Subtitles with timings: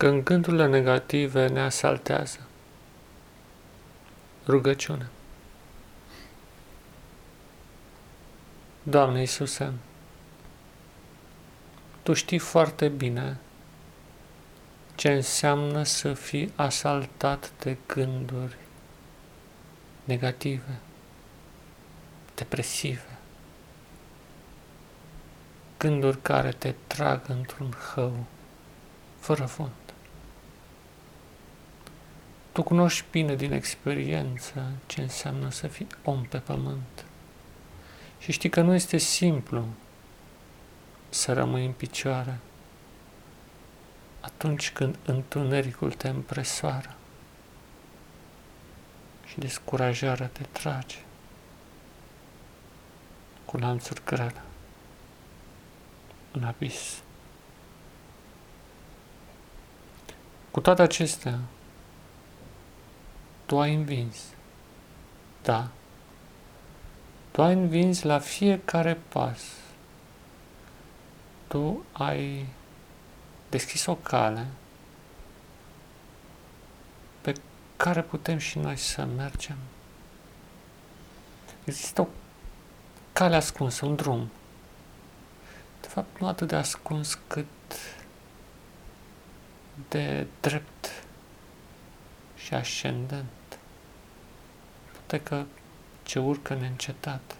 [0.00, 2.38] Când gândurile negative ne asaltează.
[4.46, 5.08] Rugăciune.
[8.82, 9.72] Doamne Iisuse,
[12.02, 13.38] Tu știi foarte bine
[14.94, 18.56] ce înseamnă să fii asaltat de gânduri
[20.04, 20.78] negative,
[22.34, 23.18] depresive,
[25.78, 28.26] gânduri care te trag într-un hău
[29.18, 29.70] fără fond.
[32.52, 37.04] Tu cunoști bine din experiență ce înseamnă să fii om pe pământ.
[38.18, 39.64] Și știi că nu este simplu
[41.08, 42.38] să rămâi în picioare
[44.20, 46.94] atunci când întunericul te împresoară
[49.26, 50.98] și descurajarea te trage
[53.44, 54.42] cu lanțuri grele
[56.30, 57.02] în abis.
[60.50, 61.38] Cu toate acestea,
[63.50, 64.16] tu ai învins.
[65.42, 65.68] Da.
[67.30, 69.40] Tu ai învins la fiecare pas.
[71.46, 72.46] Tu ai
[73.48, 74.46] deschis o cale
[77.20, 77.32] pe
[77.76, 79.56] care putem și noi să mergem.
[81.64, 82.06] Există o
[83.12, 84.30] cale ascunsă, un drum.
[85.80, 87.46] De fapt, nu atât de ascuns cât
[89.88, 91.04] de drept
[92.36, 93.26] și ascendent
[95.18, 95.44] că
[96.02, 97.36] ce urcă neîncetat,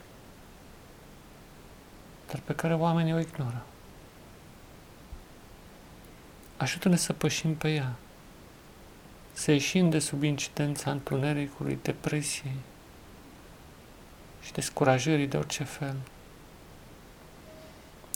[2.30, 3.62] dar pe care oamenii o ignoră.
[6.56, 7.92] Ajută-ne să pășim pe ea,
[9.32, 12.56] să ieșim de sub incidența întunericului, depresiei
[14.42, 15.96] și descurajării de orice fel.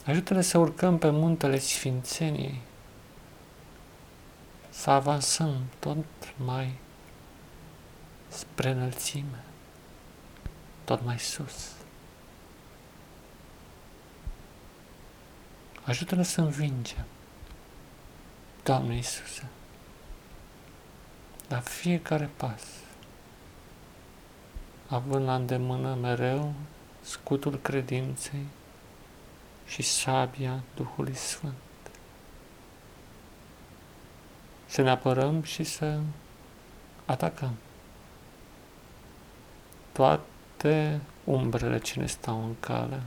[0.06, 2.60] Ajută-ne să urcăm pe muntele Sfințeniei,
[4.70, 6.04] să avansăm tot
[6.44, 6.72] mai
[8.34, 9.44] spre înălțime,
[10.84, 11.72] tot mai sus.
[15.84, 17.04] Ajută-ne să învingem,
[18.62, 19.46] Doamne Iisuse,
[21.48, 22.62] la fiecare pas,
[24.86, 26.52] având la îndemână mereu
[27.00, 28.46] scutul credinței
[29.66, 31.54] și sabia Duhului Sfânt.
[34.66, 36.00] Să ne apărăm și să
[37.04, 37.56] atacăm
[39.94, 43.02] toate umbrele ce ne stau în cale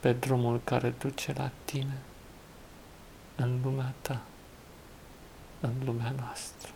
[0.00, 1.98] pe drumul care duce la tine,
[3.36, 4.22] în lumea ta,
[5.60, 6.70] în lumea noastră.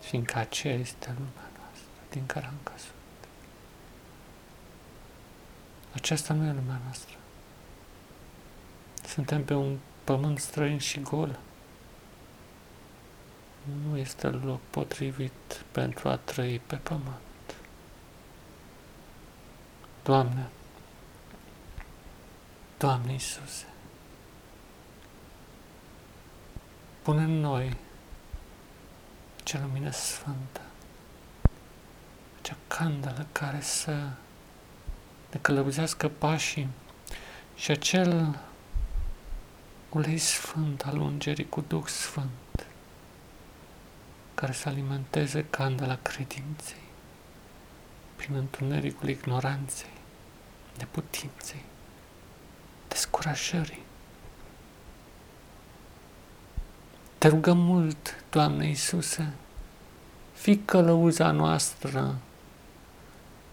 [0.00, 2.94] Fiindcă aceea este lumea noastră din care am căzut.
[5.94, 7.16] Aceasta nu e lumea noastră.
[9.06, 11.38] Suntem pe un pământ străin și gol
[13.64, 17.54] nu este loc potrivit pentru a trăi pe pământ.
[20.02, 20.48] Doamne,
[22.78, 23.66] Doamne Iisuse,
[27.02, 27.76] pune în noi
[29.40, 30.60] acea lumină sfântă,
[32.40, 33.92] acea candelă care să
[35.30, 36.68] ne călăuzească pașii
[37.56, 38.38] și acel
[39.88, 42.66] ulei sfânt al ungerii cu Duh Sfânt
[44.34, 46.82] care să alimenteze candela credinței
[48.16, 49.92] prin întunericul ignoranței,
[50.78, 51.64] neputinței,
[52.88, 53.82] descurajării.
[57.18, 59.32] Te rugăm mult, Doamne Iisuse,
[60.32, 62.18] fi călăuza noastră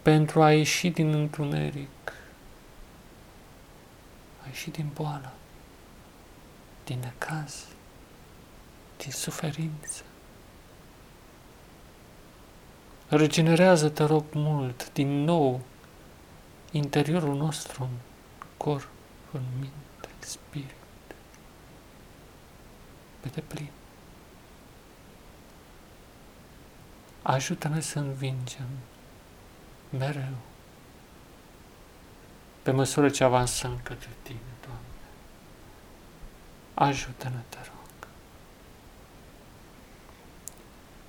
[0.01, 2.13] pentru a ieși din întuneric,
[4.43, 5.33] a ieși din boală,
[6.83, 7.65] din necaz,
[8.97, 10.03] din suferință.
[13.13, 15.61] Regenerează, te rog mult, din nou,
[16.71, 17.89] interiorul nostru, în
[18.57, 18.89] corp,
[19.31, 20.75] în minte, în spirit,
[23.19, 23.69] pe deplin.
[27.21, 28.67] Ajută-ne să învingem
[29.89, 30.35] mereu,
[32.61, 34.85] pe măsură ce avansăm către Tine, Doamne.
[36.73, 38.07] Ajută-ne, te rog.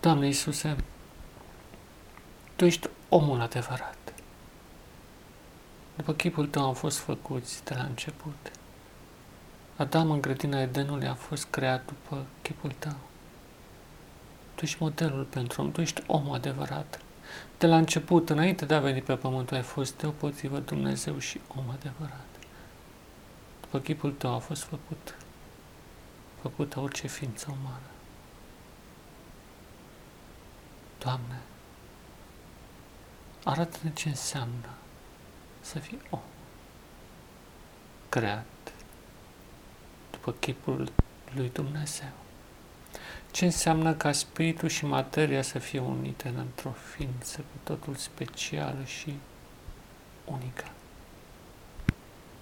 [0.01, 0.77] Doamne Iisuse,
[2.63, 4.13] tu ești omul adevărat.
[5.97, 8.51] După chipul tău am fost făcuți de la început.
[9.77, 12.97] Adam în grădina Edenului a fost creat după chipul tău.
[14.55, 17.01] Tu ești modelul pentru om, tu ești omul adevărat.
[17.59, 21.65] De la început, înainte de a veni pe pământ, ai fost deopotrivă Dumnezeu și om
[21.71, 22.29] adevărat.
[23.61, 25.17] După chipul tău a fost făcut
[26.41, 27.91] făcută orice ființă umană.
[30.99, 31.41] Doamne,
[33.45, 34.69] arată-ne ce înseamnă
[35.61, 36.21] să fii om,
[38.09, 38.45] creat
[40.11, 40.93] după chipul
[41.35, 42.13] lui Dumnezeu.
[43.31, 49.15] Ce înseamnă ca spiritul și materia să fie unite într-o ființă cu totul specială și
[50.25, 50.65] unică.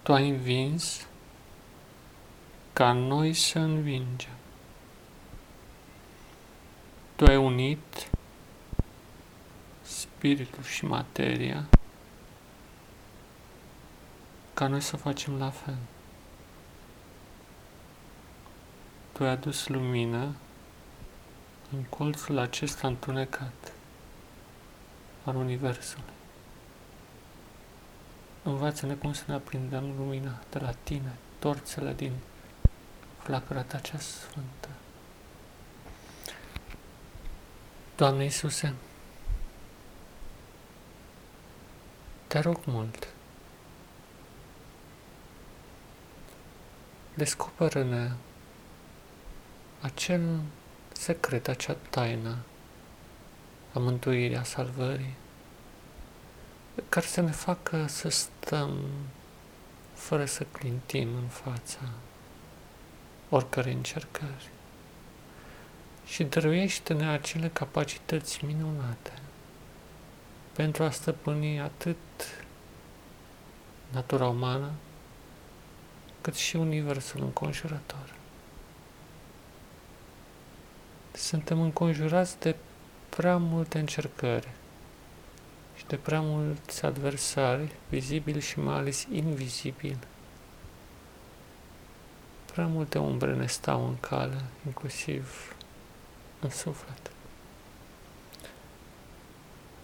[0.02, 1.06] Tu ai învins
[2.72, 4.32] ca noi să învingem.
[7.16, 8.10] Tu ai unit
[10.20, 11.64] spiritul și materia
[14.54, 15.76] ca noi să facem la fel.
[19.12, 20.34] Tu ai adus lumină
[21.72, 23.72] în colțul acesta întunecat
[25.24, 26.12] al Universului.
[28.42, 32.12] Învață-ne cum să ne aprindem lumina de la tine, torțele din
[33.18, 34.68] flacăra ta cea sfântă.
[37.96, 38.74] Doamne Iisuse,
[42.30, 43.08] te rog mult,
[47.14, 48.10] descoperă-ne
[49.80, 50.40] acel
[50.92, 52.36] secret, acea taină
[53.72, 55.14] a mântuirii, a salvării,
[56.88, 58.84] care să ne facă să stăm
[59.94, 61.80] fără să clintim în fața
[63.28, 64.50] oricărei încercări.
[66.06, 69.12] Și dăruiește-ne acele capacități minunate
[70.52, 71.96] pentru a stăpâni atât
[73.92, 74.70] natura umană,
[76.20, 78.14] cât și universul înconjurător.
[81.12, 82.56] Suntem înconjurați de
[83.08, 84.48] prea multe încercări
[85.76, 89.98] și de prea mulți adversari, vizibili și mai ales invizibili.
[92.52, 95.54] Prea multe umbre ne stau în cale, inclusiv
[96.40, 97.10] în suflet.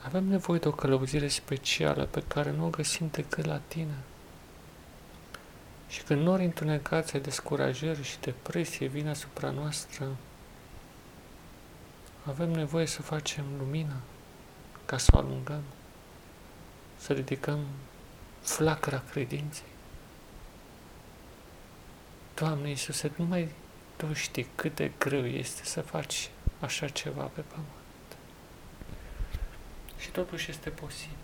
[0.06, 3.98] Avem nevoie de o călăuzire specială pe care nu o găsim decât la tine.
[5.88, 10.16] Și când nori întunecați descurajări și depresie vin asupra noastră,
[12.24, 13.96] avem nevoie să facem lumină
[14.84, 15.62] ca să o alungăm,
[16.96, 17.60] să ridicăm
[18.40, 19.72] flacăra credinței.
[22.34, 23.48] Doamne Iisuse, numai
[23.96, 26.30] Tu știi cât de greu este să faci
[26.60, 27.85] așa ceva pe pământ.
[29.98, 31.14] Și totuși este posibil.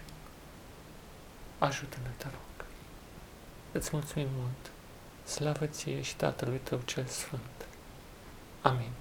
[1.59, 2.67] Ajută-ne, te rog.
[3.73, 4.71] Îți mulțumim mult.
[5.25, 7.67] Slavă ție și Tatălui Tău cel Sfânt.
[8.61, 8.93] Amin.